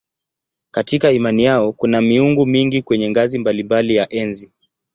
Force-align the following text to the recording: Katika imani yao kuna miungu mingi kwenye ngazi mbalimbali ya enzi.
Katika 0.71 1.11
imani 1.11 1.43
yao 1.43 1.71
kuna 1.73 2.01
miungu 2.01 2.45
mingi 2.45 2.81
kwenye 2.81 3.09
ngazi 3.09 3.39
mbalimbali 3.39 3.95
ya 3.95 4.13
enzi. 4.13 4.51